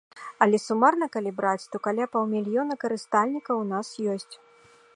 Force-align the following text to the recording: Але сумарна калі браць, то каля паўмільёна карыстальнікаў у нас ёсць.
Але 0.43 0.57
сумарна 0.67 1.07
калі 1.15 1.33
браць, 1.41 1.67
то 1.75 1.81
каля 1.87 2.07
паўмільёна 2.15 2.73
карыстальнікаў 2.85 3.55
у 3.65 3.69
нас 3.73 3.87
ёсць. 4.15 4.35